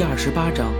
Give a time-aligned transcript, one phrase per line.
[0.00, 0.72] 第二十八章，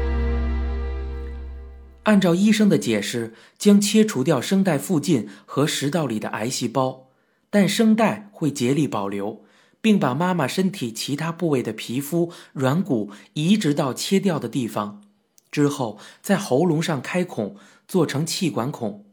[2.05, 7.11] 按照医生的解释，将切除掉声带附近和食道里的癌细胞，
[7.51, 9.45] 但声带会竭力保留，
[9.83, 15.03] 并把妈妈身体其他部位的皮肤、软骨移植到切掉的地方，
[15.51, 19.05] 之后在喉咙上开孔，做成气管孔。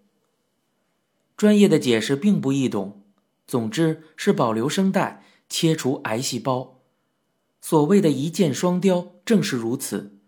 [1.36, 3.02] 专业的解释并不易懂，
[3.46, 6.77] 总之是保留声带，切除癌细胞。
[7.70, 10.20] 所谓的一箭双雕正是如此，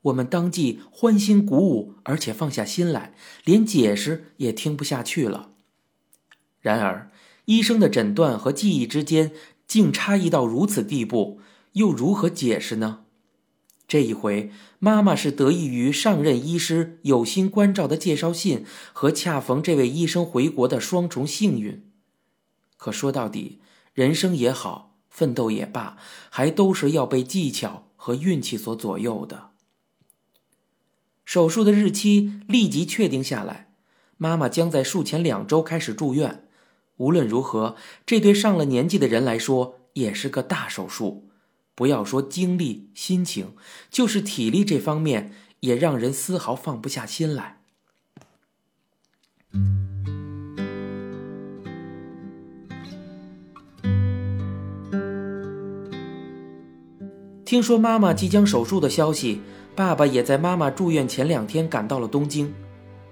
[0.00, 3.12] 我们当即欢欣鼓舞，而且放下心来，
[3.44, 5.50] 连解释也听不下去了。
[6.58, 7.10] 然而，
[7.44, 9.32] 医生的诊断和记忆之间
[9.66, 11.40] 竟差异到如此地步，
[11.72, 13.00] 又如何解释呢？
[13.86, 21.84] 这一回，妈妈是得益于上任医师有心关照的介绍信和恰逢这位医生回国的双重幸运。
[22.78, 23.60] 可说到底，
[23.92, 24.89] 人生也好。
[25.10, 25.98] 奋斗也罢，
[26.30, 29.50] 还都是要被技巧和运气所左右的。
[31.26, 33.72] 手术的日期立即确定下来，
[34.16, 36.48] 妈妈将在术前两周开始住院。
[36.96, 41.28] 无论如何，这对上了年纪的人来说也是个大手术。
[41.74, 43.54] 不要说精力、心情，
[43.90, 47.60] 就是体力这方面，也让人丝毫放不下心来。
[57.50, 59.40] 听说妈妈即将手术的消息，
[59.74, 62.54] 爸爸也在妈妈住院前两天赶到了东京。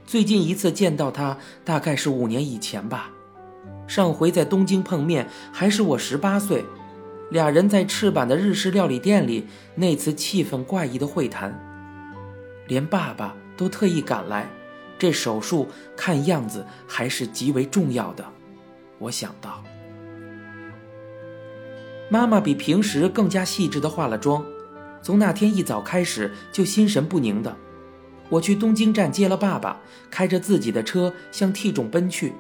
[0.07, 3.11] 最近一次见到他，大概是五年以前吧。
[3.89, 6.65] 上回在东京碰面，还是我十八岁，
[7.33, 11.53] 俩人在赤坂的日式料理店里，那次气氛怪异的会谈，
[12.69, 14.49] 连爸爸都特意赶来。
[14.97, 18.25] 这手术看样子还是极为重要的，
[19.01, 19.65] 我想到。
[22.11, 24.43] 妈妈比平时更加细致地化了妆，
[25.03, 27.55] 从那天一早开始就心神不宁的。
[28.31, 29.79] 我去东京站接了爸爸，
[30.11, 32.33] 开着自己的车向 T 中奔去。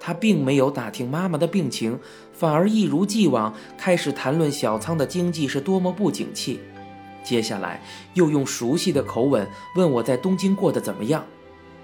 [0.00, 1.98] 他并没有打听妈妈的病情，
[2.32, 6.60] 反而一如既往开始谈论小仓的经济是多么不景气。
[7.22, 7.82] 接下来
[8.14, 11.22] 又用熟悉的口吻问我在东京过得怎么样，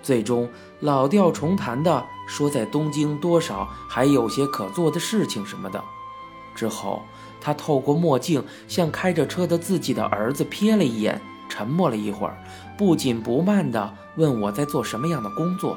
[0.02, 0.48] 最终
[0.80, 5.82] 老调重弹的说在东京多少还有些可做的事情什么的。
[6.54, 7.02] 之后，
[7.40, 12.36] 他透过墨镜向开着车的自己的儿子瞥了一眼，沉默了一会儿，
[12.76, 15.76] 不紧不慢地问我在做什么样的工作。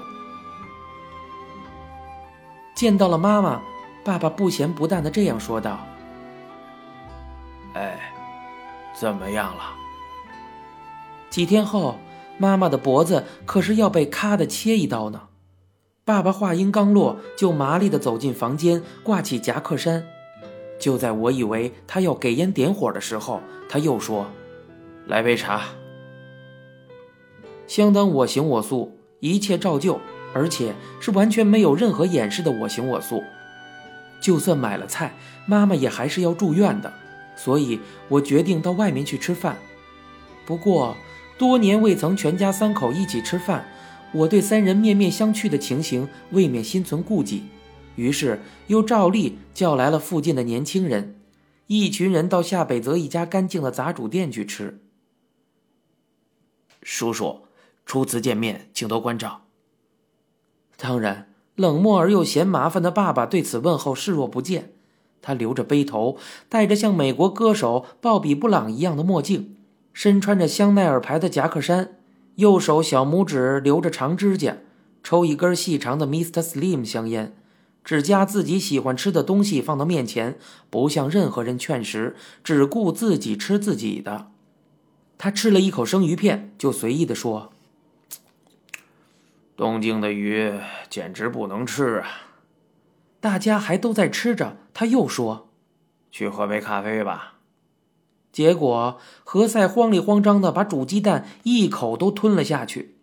[2.75, 3.61] 见到了妈妈，
[4.05, 5.79] 爸爸不咸不淡的这样说道
[7.73, 7.99] ：“哎，
[8.99, 9.63] 怎么样了？”
[11.29, 11.97] 几天后，
[12.37, 15.23] 妈妈的脖子可是要被咔的切一刀呢。
[16.05, 20.05] 爸爸话音刚落，就麻利的走进房间，挂起夹克衫。
[20.79, 24.27] 就在我以为他要给烟点火的时候，他又说
[25.07, 25.63] ：“来杯茶。”
[27.67, 29.99] 相当我行我素，一切照旧，
[30.33, 33.23] 而且是完全没有任何掩饰的我行我素。
[34.21, 35.13] 就算买了菜，
[35.45, 36.93] 妈妈也还是要住院的，
[37.35, 39.57] 所以我决定到外面去吃饭。
[40.45, 40.95] 不过
[41.37, 43.67] 多年未曾全家三口一起吃饭，
[44.13, 47.43] 我对三人面面相觑的情形未免心存顾忌。
[47.97, 51.19] 于是又照例叫来了附近的年轻人，
[51.65, 54.79] 一群人到夏北泽一家干净的杂煮店去吃。
[56.81, 57.41] 叔叔，
[57.85, 59.41] 初次见面，请多关照。
[60.77, 64.73] 当然，冷漠而又嫌麻烦的爸爸对此问候视若不见。
[65.21, 69.57] 他留着背头，戴着像美国歌手鲍比·布朗一样的墨镜，
[69.91, 71.97] 身穿着香奈儿牌的夹克衫，
[72.35, 74.57] 右手小拇指留着长指甲，
[75.03, 76.41] 抽一根细长的 Mr.
[76.43, 77.35] Slim 香烟。
[77.87, 80.37] 只夹自己喜欢吃的东西放到面前，
[80.69, 84.29] 不向任何人劝食，只顾自己吃自己的。
[85.17, 87.53] 他吃了一口生鱼片，就随意地说
[89.55, 90.51] ：“东京的鱼
[90.89, 92.09] 简直不能吃啊！”
[93.21, 95.47] 大家还都在吃着，他又说
[96.11, 97.35] ：“去喝杯咖啡吧。”
[98.33, 102.97] 结果何塞慌里慌张的把煮鸡蛋一口都吞了下去，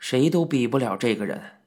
[0.00, 1.59] 谁都比不了这个人。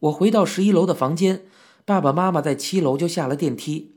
[0.00, 1.42] 我回到十一楼的房间，
[1.84, 3.96] 爸爸妈妈在七楼就下了电梯。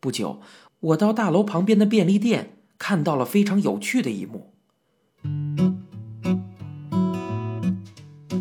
[0.00, 0.40] 不久，
[0.80, 4.54] 我到大楼旁边的便利店，看到了非常有趣的一幕。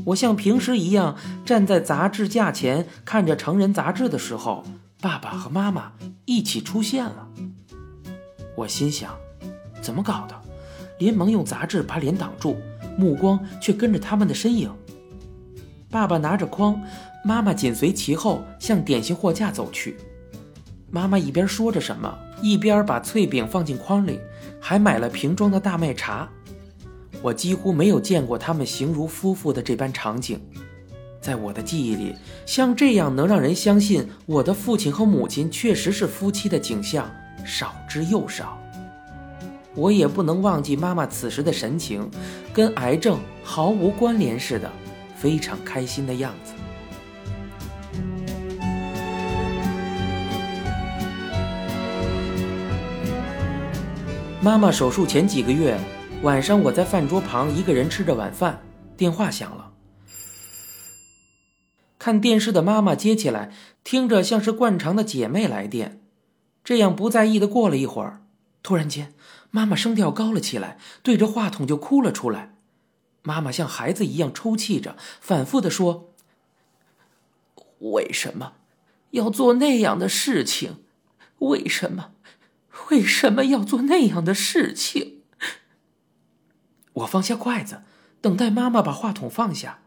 [0.06, 4.64] 我像平时一样站在杂志架前看着成人杂志的时候，
[5.02, 5.92] 爸爸和妈妈
[6.24, 7.28] 一起出现了。
[8.56, 9.14] 我心想，
[9.82, 10.42] 怎么搞的？
[11.00, 12.56] 连忙用杂志把脸挡住，
[12.98, 14.74] 目光却跟着他们的身影。
[15.94, 16.81] 爸爸拿着筐，
[17.24, 19.95] 妈妈紧随其后向点心货架走去。
[20.90, 22.12] 妈妈一边说着什么，
[22.42, 24.19] 一边把脆饼放进筐里，
[24.60, 26.28] 还买了瓶装的大麦茶。
[27.22, 30.42] 我几乎没有见过他们形如夫妇的这般场景。
[31.22, 37.07] 在我的记忆里，像这样能让人相信我的父亲和母亲确实是夫妻的景象
[37.46, 38.60] 少之又少。
[39.75, 42.10] 我也不能忘记妈妈此时的神情，
[42.51, 44.72] 跟癌症毫无关联似的，
[45.24, 46.52] 非常开心的样子。
[54.42, 55.80] 妈妈手术前几个月，
[56.24, 58.62] 晚上我在饭桌旁一个人吃着晚饭，
[58.98, 59.72] 电话响了。
[61.98, 63.54] 看电视的妈妈接起来，
[63.86, 66.02] 听着像是惯常的姐妹来电，
[66.66, 68.24] 这样不在意的过了一会儿，
[68.62, 69.14] 突然间，
[69.52, 72.53] 妈妈声调高了起来，对着话筒就哭了出来。
[73.24, 76.14] 妈妈像孩子一样抽泣着，反复的说
[77.80, 78.54] ：“为什么
[79.12, 80.84] 要做那样的事情？
[81.40, 82.12] 为什么？
[82.92, 85.22] 为什么要做那样的事情？”
[86.94, 87.84] 我放下筷子，
[88.22, 89.80] 等待妈妈把话筒放下。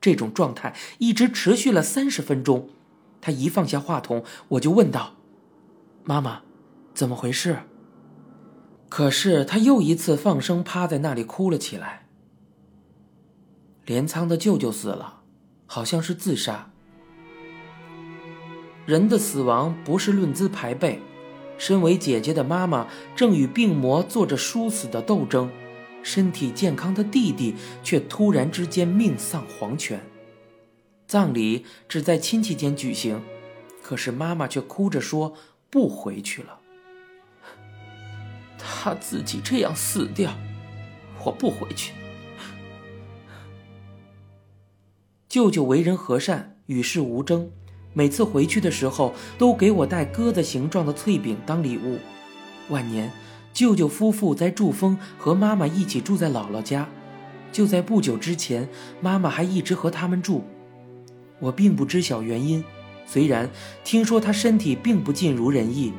[0.00, 2.70] 这种状态一直持续了三十分钟，
[3.20, 5.16] 他一放下话筒，我就问道
[6.04, 6.42] ：“妈妈，
[6.94, 7.64] 怎么回事？”
[8.88, 11.99] 可是他又一次放声趴在那里哭了起来。
[13.90, 15.22] 镰仓的舅舅死了，
[15.66, 16.70] 好像是自杀。
[18.86, 21.02] 人的死亡不是论资排辈，
[21.58, 25.50] 身为姐姐的妈妈正与病魔做着殊死的斗争。
[26.04, 30.00] 身体健康的弟弟却突然之间命丧黄泉，
[31.08, 33.20] 葬礼只在亲戚间举行，
[33.82, 35.34] 可是妈妈却哭着说
[35.68, 36.60] 不回去了。
[38.56, 40.32] 他自己这样死掉，
[41.24, 41.92] 我不回去。
[45.30, 47.48] 舅舅为人和善，与世无争，
[47.92, 52.00] 每次回去的时候都给我带鸽子形状的脆饼当礼物，
[52.68, 53.08] 晚年。
[53.52, 56.88] 舅舅夫妇在祝峰和妈妈一起住在姥姥家，
[57.52, 58.68] 就在不久之前，
[59.00, 60.44] 妈妈还一直和他们住。
[61.38, 62.64] 我并不知晓原因，
[63.06, 63.48] 虽然
[63.84, 65.92] 听说她身体并不尽如人意，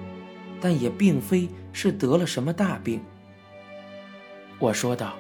[0.60, 3.01] 但也并非是得了什么大病。
[4.60, 5.13] 我说道：“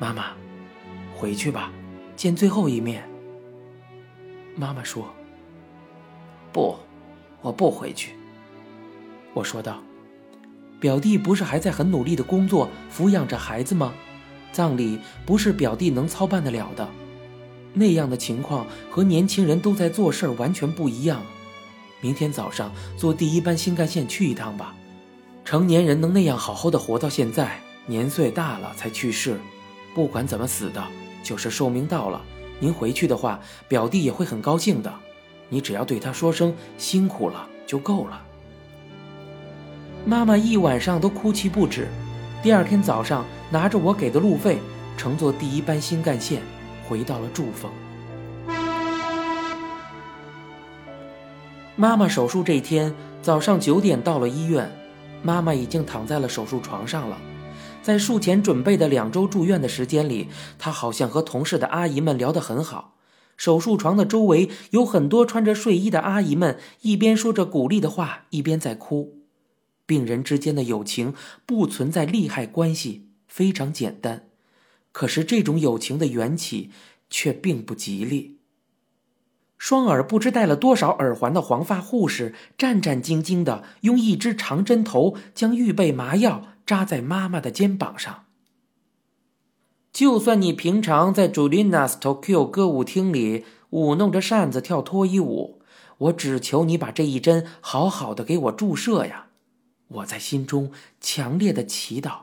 [0.00, 0.32] 妈妈，
[1.16, 1.72] 回去吧，
[2.22, 3.02] 见最后一面。”
[4.54, 5.12] 妈妈说
[6.54, 6.76] ：“不，
[7.40, 8.12] 我不回去。”
[9.34, 9.82] 我说道。
[10.78, 13.92] 表弟不是还在很努力的工作，抚养着孩子吗？
[14.52, 16.88] 葬礼不是表弟能操办得了的。
[17.72, 21.22] 那样的情况和年轻人都在做事儿完全不一样。
[22.00, 24.76] 明天早上坐第一班新干线去一趟吧。
[25.44, 29.40] 成年人能那样好好的活到现在，年岁大了才去世，
[29.92, 30.84] 不管怎么死的，
[31.22, 32.20] 就是寿命到了。
[32.58, 34.92] 您回去的话，表弟也会很高兴的。
[35.48, 38.22] 你只要对他说声辛苦了就够了。
[40.04, 41.88] 妈妈一晚上都哭泣不止，
[42.42, 44.58] 第二天早上拿着我给的路费，
[44.96, 46.42] 乘坐第一班新干线
[46.88, 47.70] 回到了祝丰。
[51.76, 54.70] 妈妈手术这天早上九点到了医院，
[55.22, 57.18] 妈妈已经躺在了手术床上了。
[57.82, 62.96] 在术前准备的两周住院的时间里，她好像和同事的阿姨们聊得很好。
[63.36, 69.22] 手术床的周围有很多穿着睡衣的阿姨们，一边说着鼓励的话，一边在哭。
[69.84, 71.12] 病人之间的友情
[71.44, 74.28] 不存在利害关系，非常简单。
[74.92, 76.70] 可是这种友情的缘起
[77.10, 78.38] 却并不吉利。
[79.58, 88.24] 双耳不知戴了多少耳环的黄发护士战战兢兢地用一支长针头将预备麻药扎在妈妈的肩膀上。
[89.92, 95.60] 就算你平常在 Julia's Tokyo 歌舞厅里舞弄着扇子跳脱衣舞，
[95.98, 99.26] 我只求你把这一针好好的给我注射呀！
[99.88, 102.20] 我在心中强烈的祈祷。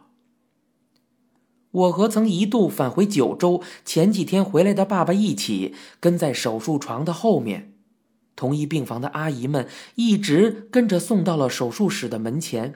[1.70, 7.76] 我和曾一度返回九州、前几天回来的爸爸一起跟在手术床的后面，
[8.36, 12.74] 同一病房的阿姨们一直跟着送到了手术室的门前，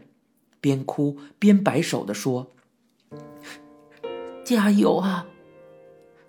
[0.63, 2.47] 边哭边摆手的说
[4.45, 5.27] ：“加油啊，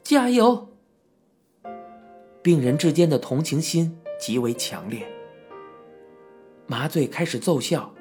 [0.02, 0.70] 加油！”
[2.42, 5.06] 病人之间的同情心极为强烈。
[6.66, 7.94] 麻醉开始奏效。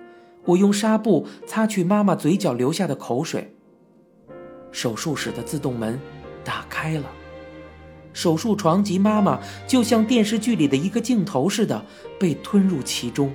[0.45, 3.55] 我用纱布擦去妈妈嘴角留下的口水。
[4.71, 5.99] 手术室的自动门
[6.43, 7.11] 打开了，
[8.11, 11.85] 手术床及妈妈就像电视剧里的一个镜头似的
[12.19, 13.31] 被吞入其中。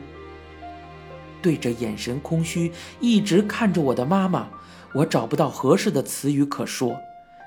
[1.40, 4.48] 对着眼神空虚一直看着我的妈妈。
[4.94, 6.98] 我找不到合适的词语可说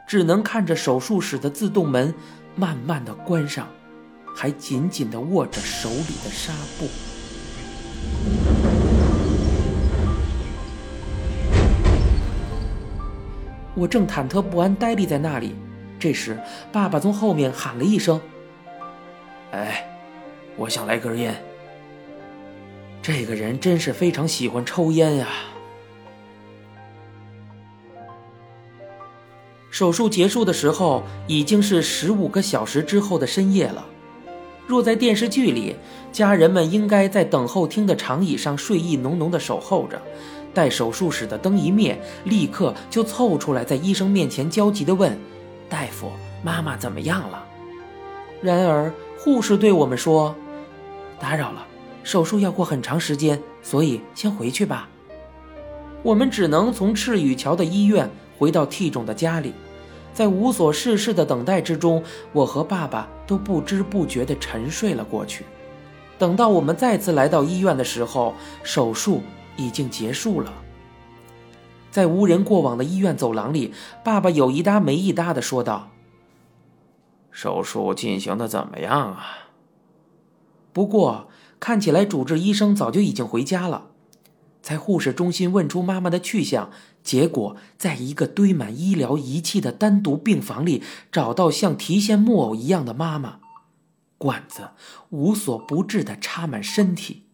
[0.08, 2.14] 只能看着手术室的自动门
[2.56, 3.68] 慢慢的关上
[4.36, 6.88] 还紧紧的握着手里的纱布。
[13.74, 15.56] 我正忐忑不安呆立在那里
[15.98, 16.38] 这时
[16.72, 18.20] 爸爸从后面喊了一声
[19.52, 19.86] 哎
[20.58, 21.51] 我想来根烟。
[23.02, 25.28] 这个人真是非常喜欢抽烟呀。
[29.72, 33.86] 手术结束的时候已经是十五个小时之后的深夜了。
[34.68, 35.76] 若在电视剧里，
[36.12, 40.00] 家人们应该在等候厅的长椅上睡意浓浓的守候着，
[40.54, 45.18] 待手术室的灯一灭，立刻就凑出来在医生面前焦急地问
[45.68, 46.12] ：“大夫，
[46.44, 47.44] 妈妈怎么样了？”
[48.42, 50.36] 然而护士对我们说
[51.20, 51.66] ：“打扰了。”
[52.04, 54.90] 手术要过很长时间，所以先回去吧。
[56.04, 59.54] 我们只能从赤羽桥的医院回到 T 种的家里，
[60.14, 62.04] 在无所事事的等待之中，
[62.34, 65.46] 我和爸爸都不知不觉地沉睡了过去。
[66.18, 69.22] 等到我们再次来到医院的时候，手术
[69.56, 70.52] 已经结束了。
[71.92, 75.90] 在无人过往的医院走廊里，爸爸有一搭没一搭地说道
[77.30, 79.26] ：“手术进行的怎么样啊？
[80.74, 81.28] 不过……”
[81.62, 83.92] 看起来主治医生早就已经回家了，
[84.64, 86.72] 在护士中心问出妈妈的去向，
[87.04, 93.40] 结果在一个堆满医疗仪器的单独病房里找到像提线木偶一样的妈妈，
[94.18, 94.72] 管子
[95.12, 97.28] 无所不至的插满身体，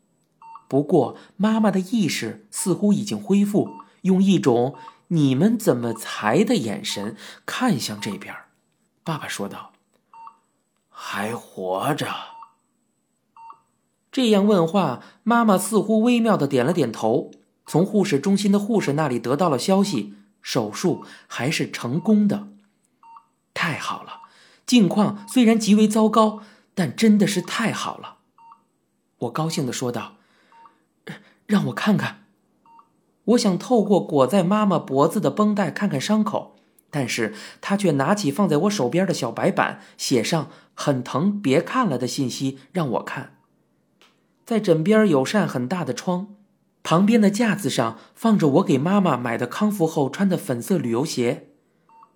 [0.67, 3.69] 不过妈妈的意识似乎已经恢复，
[4.01, 4.75] 用一种
[5.07, 7.15] “你们怎么才”的眼神
[7.45, 8.35] 看向这边。
[9.05, 9.71] 爸爸说道
[10.91, 12.07] ：“还活着。”
[14.17, 17.29] 这样问话，妈妈似乎微妙的点了点头。
[17.67, 22.47] 从护士中心的护士那里得到了消息，手术还是成功的。
[23.53, 24.21] 太好了，
[24.65, 26.39] 境况虽然极为糟糕，
[26.73, 28.15] 但真的是太好了。
[29.19, 30.15] 我高兴的说道
[31.45, 32.23] ：“让我看看。”
[33.25, 36.55] 我想透过裹在妈妈脖子的绷带看看伤口，
[36.89, 43.36] 但是她却拿起放在我手边的小白板，写上“很疼，别看了”的信息，让我看。
[44.47, 46.35] 在枕边有扇很大的窗，
[46.81, 51.49] 旁边的架子上放着我给妈妈买的康复后穿的粉色旅游鞋。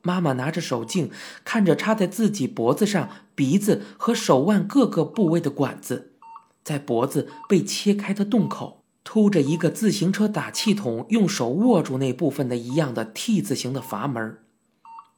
[0.01, 1.11] 妈妈拿着手镜，
[1.43, 6.13] 看着插在自己脖子上、鼻子和手腕各个部位的管子，
[6.63, 14.37] 在脖子被切开的洞口，凸着一个自行车打气筒用手握住那部分的一样的 T 字形的阀门。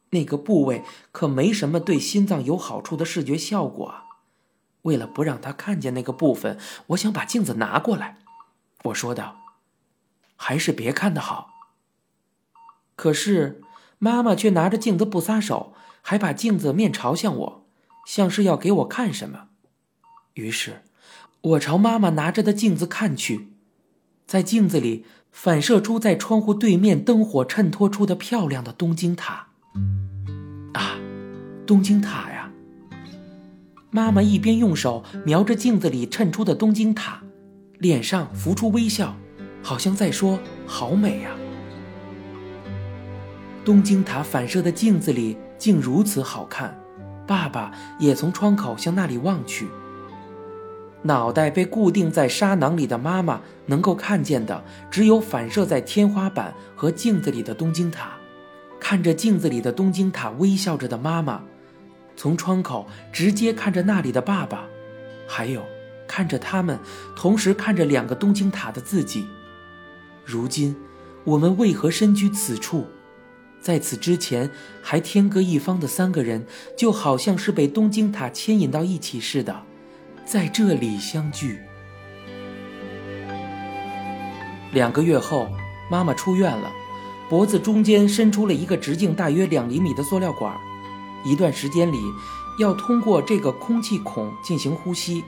[0.10, 4.03] 那个部位可没什么对心脏有好处的视觉效果啊。
[4.84, 8.20] 为了不让他看见那个部分，我想把镜子拿过来。
[8.86, 9.38] 我说道
[10.36, 11.50] ：“还是别看的好。”
[12.96, 13.62] 可是
[13.98, 17.66] 妈妈却拿着镜子不撒手，还把镜子面朝向我，
[18.06, 19.48] 像是要给我看什么。
[20.34, 20.84] 于是，
[21.42, 23.54] 我朝妈妈拿着的镜子看去，
[24.28, 29.48] 在镜子里反射出在窗户对面灯火衬托出的漂亮的东京塔。
[30.74, 30.98] 啊，
[31.66, 32.33] 东京塔！
[33.96, 37.22] 妈妈一边用手瞄着镜子里衬出的东京塔，
[37.78, 39.16] 脸上浮出微笑，
[39.62, 41.30] 好像在说：“好美呀！”
[43.64, 46.76] 东京塔反射的镜子里竟如此好看。
[47.28, 49.68] 爸爸也从窗口向那里望去。
[51.04, 58.14] 脑袋被固定在沙囊里的妈妈能够看见的，只有反射在天花板和镜子里的东京塔。
[58.80, 61.44] 看着镜子里的东京塔，微笑着的妈妈。
[62.16, 64.66] 从窗口直接看着那里的爸爸，
[65.28, 65.64] 还有
[66.08, 66.80] 看着他们，
[67.16, 69.26] 同时看着两个东京塔的自己。
[70.24, 70.76] 如今，
[71.24, 72.88] 我们为何身居此处？
[73.60, 74.52] 在此之前
[74.82, 76.46] 还天各一方的三个人，
[76.78, 79.64] 就好像是被东京塔牵引到一起似的，
[80.26, 81.60] 在这里相聚。
[84.74, 85.48] 两个月后，
[85.90, 86.70] 妈妈出院了，
[87.30, 90.54] 脖子中间伸出了一个直径大约两厘米的塑料管。
[91.24, 92.00] 一段时间里，
[92.60, 95.24] 要通过这个空气孔进行呼吸。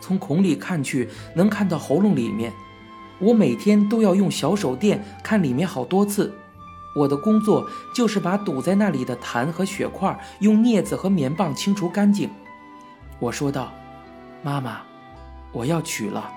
[0.00, 2.52] 从孔里看去，能看到喉咙里面。
[3.18, 6.32] 我每天都要用小手电看里面好多次。
[6.94, 12.30] 我的工作就是把堵在那里的痰和血块用镊子和棉棒清除干净。
[13.18, 13.72] 我说道
[14.42, 14.80] ：“妈妈，
[15.52, 16.30] 我要取了。”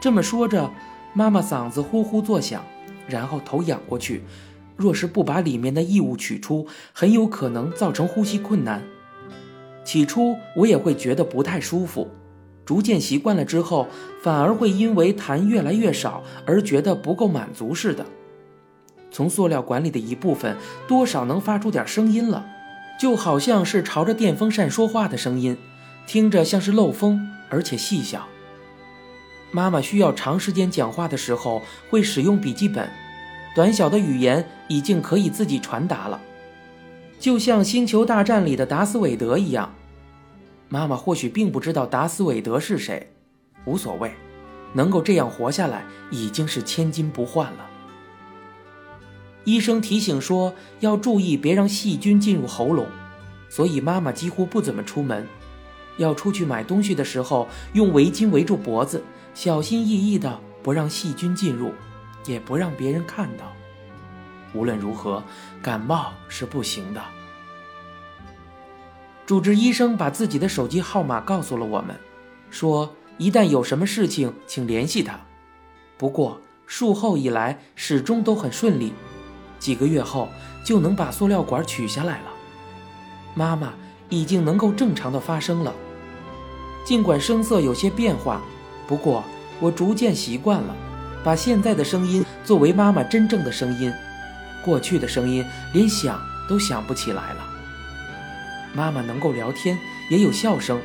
[0.00, 0.70] 这么说着，
[1.14, 2.62] 妈妈嗓子呼呼作响，
[3.08, 4.22] 然后头仰过去。
[4.76, 8.82] 若是不把里面的异物取出，很有可能造成呼吸困难。
[9.84, 12.08] 起初我也会觉得不太舒服，
[12.64, 13.86] 逐渐习惯了之后，
[14.22, 18.04] 反而会因为痰越来越少而觉得不够满足似的。
[19.10, 20.56] 从塑料管里的一部分
[20.86, 22.44] 多少能发出点声音了，
[23.00, 25.56] 就好像是朝着电风扇说话的声音，
[26.06, 28.26] 听着像是漏风，而且细小。
[29.52, 32.90] 妈妈需要长时间讲话的时候会使用笔记本。
[33.56, 36.20] 短小的语言已经可以自己传达了，
[37.18, 39.72] 就像《星球大战》里的达斯韦德一样。
[40.68, 43.10] 妈妈或许并不知道达斯韦德是谁，
[43.64, 44.12] 无所谓，
[44.74, 47.66] 能够这样活下来已经是千金不换了。
[49.44, 52.86] 医生提醒说要注意别让细菌进入喉咙，
[53.48, 55.26] 所以妈妈几乎不怎么出门。
[55.96, 61.72] 要出去买东西的时候，用围巾围住脖子，小心翼翼的不让细菌进入。
[62.26, 63.52] 也不让别人看到。
[64.52, 65.22] 无论如何，
[65.62, 67.02] 感冒是不行的。
[69.26, 71.96] 主治医生把自己的手机号码告诉了我们，
[72.48, 75.18] 说一旦有什么事情，请联系他。
[75.98, 78.92] 不过术后以来始终都很顺利，
[79.58, 80.28] 几个月后
[80.64, 82.30] 就能把塑料管取下来了。
[83.34, 83.74] 妈妈
[84.08, 85.74] 已经能够正常的发声了，
[86.84, 88.40] 尽管声色有些变化，
[88.86, 89.24] 不过
[89.60, 90.76] 我逐渐习惯了。
[91.26, 93.92] 把现在的声音作为妈妈真正的声音，
[94.64, 97.44] 过去的声音连想都想不起来了。
[98.72, 99.76] 妈妈能够聊天，
[100.08, 100.80] 也有笑声，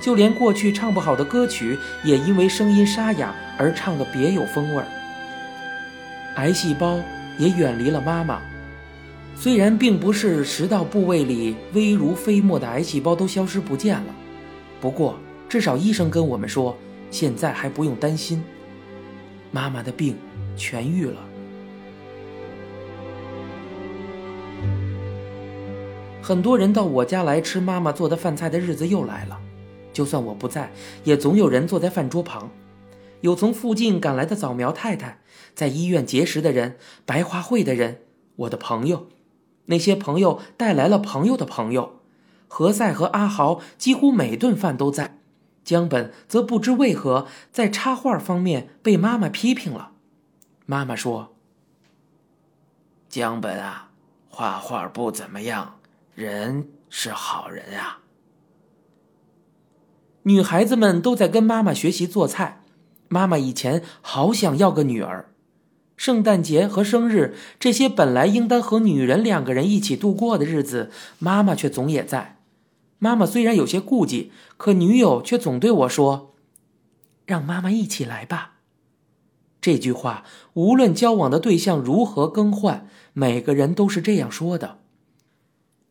[0.00, 4.86] 就连过去唱不好的歌曲，也因为声音沙哑而唱得别有风味儿。
[6.36, 6.98] 癌细胞
[7.36, 8.40] 也远离了妈妈，
[9.36, 14.14] 虽然并不是食道部位里微如飞沫的癌细胞都消失不见了，
[14.80, 15.18] 不过
[15.50, 16.74] 至少医生跟我们说，
[17.10, 18.42] 现在还不用担心。
[19.52, 20.16] 妈妈的病
[20.56, 21.20] 痊愈了。
[26.22, 29.38] 很多人到我家来吃妈妈做的饭菜的日子又来了，
[29.92, 30.72] 就算我不在，
[31.04, 32.50] 也总有人坐在饭桌旁。
[33.20, 35.18] 有从附近赶来的早苗太太，
[35.54, 38.02] 在医院结识的人，白花会的人，
[38.36, 39.08] 我的朋友，
[39.66, 42.00] 那些朋友带来了朋友的朋友，
[42.48, 45.18] 何塞和阿豪几乎每顿饭都在。
[45.64, 49.92] 江本则不知为何在插画方面被妈妈批评了。
[50.66, 51.34] 妈妈说
[53.08, 53.90] ：“江本啊，
[54.28, 55.78] 画画不怎么样，
[56.14, 58.00] 人是好人啊。”
[60.24, 62.62] 女孩子们都在跟妈妈学习做菜。
[63.08, 65.34] 妈妈以前好想要个女儿，
[65.96, 72.38] 圣诞节和生日这些本来应当和女人两个人一起度过的日子，妈妈却总也在。
[73.02, 76.36] 妈妈虽然有些顾忌，可女友却总对我说
[77.26, 78.58] ：“让妈妈一起来吧。”
[79.60, 84.78] 这句话无论交往的对象如何更换，每个人都是这样说的。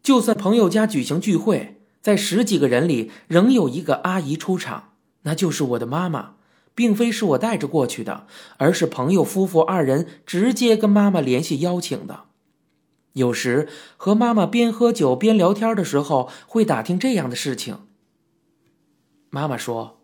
[0.01, 4.93] 就算朋友家举行聚会，在十几个人里仍有一个阿姨出场，
[5.23, 6.35] 那就是我的妈妈，
[6.73, 12.30] 并非是我带着过去的，而是朋友夫妇二人直接跟妈妈联系邀请的。
[13.13, 17.79] 有时和妈妈边喝酒边聊天的时候，会打听这样的事情。
[19.29, 19.99] 妈妈说：“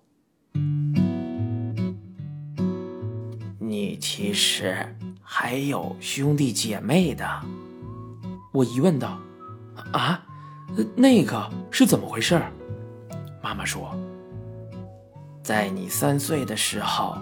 [3.60, 7.42] 你其实还有兄弟姐妹的。”
[8.54, 9.20] 我疑问道
[9.94, 10.24] ：“啊，
[10.96, 12.42] 那个是怎么回事？”
[13.42, 13.96] 妈妈说
[15.44, 17.16] ：“在你三岁的时候，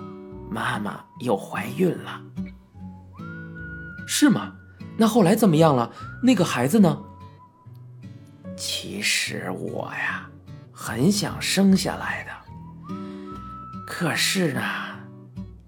[0.49, 2.21] 妈妈又怀孕了。”
[4.07, 4.55] 是吗？
[4.97, 5.91] 那后来怎么样了？
[6.23, 6.97] 那个孩子呢？
[8.58, 10.29] 其实我呀，
[10.71, 12.31] 很想生下来的。
[13.86, 14.62] 可是呢，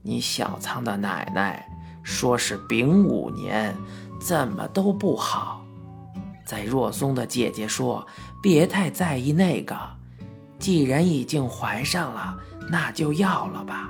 [0.02, 1.68] 你小仓的奶奶
[2.04, 3.76] 说是丙午年，
[4.22, 5.62] 怎么都不好。
[6.46, 8.08] 在若松的姐姐说，
[8.42, 9.78] 别太在意那个，
[10.58, 12.38] 既然已经怀上了，
[12.70, 13.90] 那就要了吧。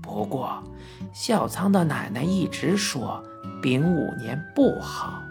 [0.00, 0.62] 不过，
[1.12, 3.22] 小仓的奶奶一直说。
[3.62, 5.22] 丙午年不好，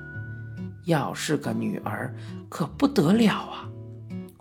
[0.86, 2.14] 要是个女儿
[2.48, 3.70] 可不得了啊！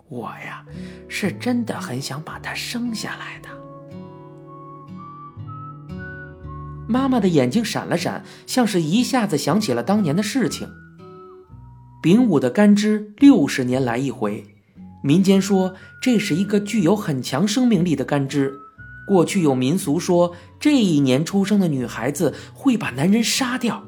[0.07, 0.63] 我呀，
[1.07, 3.49] 是真的很想把她生下来的。
[6.87, 10.69] 妈妈的眼睛闪了闪，像是一下子想起了当年的事情。
[12.01, 14.55] 丙午的干支六十年来一回，
[15.03, 18.53] 民间说这是一个具有很强生命力的干支。
[19.09, 23.83] 过去有民俗说，这一年出生的女孩子会把男人杀掉。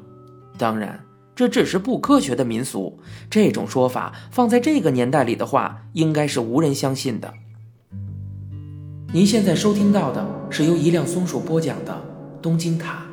[0.58, 1.04] 当然，
[1.36, 2.98] 这只是不科学的民俗。
[3.30, 7.32] 这种说法放在这个年代里的话，应该是无人相信的。
[9.12, 11.92] 您现在收听到的是由一辆松鼠播讲的
[12.42, 13.04] 《东京塔》。